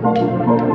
Música 0.00 0.67